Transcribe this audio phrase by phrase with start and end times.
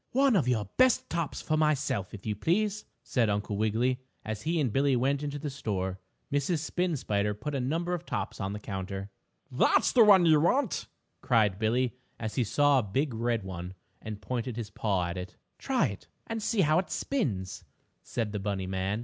[0.13, 4.59] "One of your best tops for myself, if you please," said Uncle Wiggily, as he
[4.59, 5.99] and Billie went into the toy store.
[6.33, 6.57] Mrs.
[6.57, 9.11] Spin Spider put a number of tops on the counter.
[9.51, 10.87] "That's the kind you want!"
[11.21, 15.37] cried Billie, as he saw a big red one, and pointed his paw at it.
[15.59, 17.63] "Try it and see how it spins,"
[18.01, 18.99] said the bunny man.